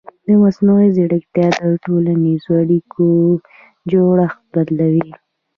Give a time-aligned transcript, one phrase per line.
[0.43, 3.07] مصنوعي ځیرکتیا د ټولنیزو اړیکو
[3.91, 5.09] جوړښت بدلوي.